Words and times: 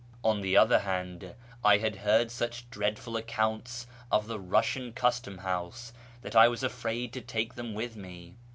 On 0.23 0.41
the 0.41 0.57
other 0.57 0.79
hand, 0.79 1.35
I 1.63 1.77
had 1.77 1.97
heard 1.97 2.31
such 2.31 2.67
dreadful 2.71 3.15
accounts 3.15 3.85
of 4.11 4.25
the 4.25 4.39
Eussian 4.39 4.95
Custom 4.95 5.37
house 5.37 5.93
that 6.23 6.35
I 6.35 6.47
was 6.47 6.63
afraid 6.63 7.13
to 7.13 7.21
take 7.21 7.53
them 7.53 7.75
with 7.75 7.95
me. 7.95 8.33